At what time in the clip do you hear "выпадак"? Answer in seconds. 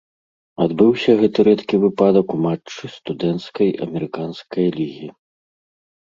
1.83-2.27